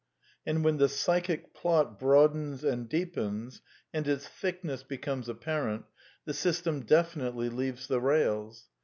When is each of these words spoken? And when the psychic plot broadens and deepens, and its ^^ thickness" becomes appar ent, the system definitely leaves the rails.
And 0.47 0.63
when 0.63 0.77
the 0.77 0.89
psychic 0.89 1.53
plot 1.53 1.99
broadens 1.99 2.63
and 2.63 2.89
deepens, 2.89 3.61
and 3.93 4.07
its 4.07 4.25
^^ 4.27 4.27
thickness" 4.27 4.81
becomes 4.83 5.27
appar 5.27 5.71
ent, 5.75 5.85
the 6.25 6.33
system 6.33 6.81
definitely 6.83 7.49
leaves 7.49 7.85
the 7.85 7.99
rails. 8.01 8.67